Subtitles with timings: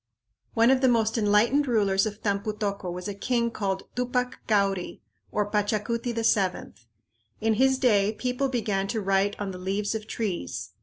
[0.55, 4.99] One of the most enlightened rulers of Tampu tocco was a king called Tupac Cauri,
[5.31, 6.73] or Pachacuti VII.
[7.39, 10.71] In his day people began to write on the leaves of trees.